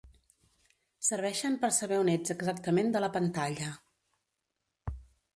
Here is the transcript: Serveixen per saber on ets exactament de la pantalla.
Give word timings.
Serveixen 1.07 1.57
per 1.65 1.69
saber 1.79 1.99
on 2.03 2.09
ets 2.13 2.33
exactament 2.35 2.89
de 2.95 3.01
la 3.05 3.11
pantalla. 3.17 3.69